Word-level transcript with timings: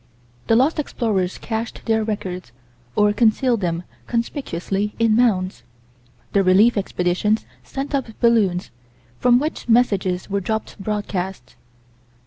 The 0.47 0.55
lost 0.55 0.79
explorers 0.79 1.37
cached 1.37 1.85
their 1.85 2.03
records 2.03 2.51
or 2.95 3.13
concealed 3.13 3.61
them 3.61 3.83
conspicuously 4.07 4.95
in 4.97 5.15
mounds. 5.15 5.61
The 6.33 6.43
relief 6.43 6.75
expeditions 6.75 7.45
sent 7.61 7.93
up 7.93 8.07
balloons, 8.19 8.71
from 9.19 9.37
which 9.37 9.69
messages 9.69 10.27
were 10.27 10.41
dropped 10.41 10.79
broadcast. 10.79 11.55